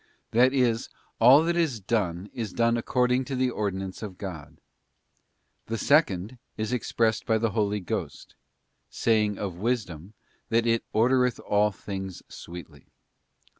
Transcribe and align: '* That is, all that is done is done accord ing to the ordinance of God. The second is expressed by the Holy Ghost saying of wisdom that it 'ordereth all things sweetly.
'* 0.19 0.21
That 0.31 0.51
is, 0.51 0.89
all 1.19 1.43
that 1.43 1.55
is 1.55 1.79
done 1.79 2.27
is 2.33 2.53
done 2.53 2.75
accord 2.75 3.11
ing 3.11 3.23
to 3.25 3.35
the 3.35 3.51
ordinance 3.51 4.01
of 4.01 4.17
God. 4.17 4.57
The 5.67 5.77
second 5.77 6.39
is 6.57 6.73
expressed 6.73 7.27
by 7.27 7.37
the 7.37 7.51
Holy 7.51 7.81
Ghost 7.81 8.33
saying 8.89 9.37
of 9.37 9.53
wisdom 9.59 10.15
that 10.49 10.65
it 10.65 10.83
'ordereth 10.91 11.39
all 11.45 11.69
things 11.69 12.23
sweetly. 12.27 12.87